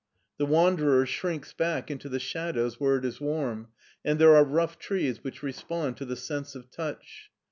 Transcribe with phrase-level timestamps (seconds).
[0.39, 3.67] The wanderer shrinks bade into the shadows where it is warm,
[4.03, 7.29] and there are rough trees which respond to the sense of touch.